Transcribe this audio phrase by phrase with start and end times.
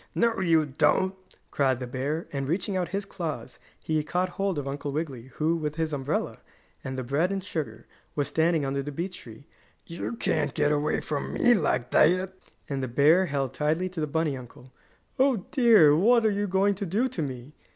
[0.15, 1.13] "No, you don't!"
[1.51, 5.55] cried the bear, and, reaching out his claws, he caught hold of Uncle Wiggily, who,
[5.55, 6.39] with his umbrella,
[6.83, 7.85] and the bread and sugar,
[8.15, 9.45] was standing under the beech tree.
[9.85, 12.33] "You can't get away from me like that,"
[12.67, 14.71] and the bear held tightly to the bunny uncle.
[15.19, 15.95] "Oh, dear!
[15.95, 17.53] What are you going to do to me?"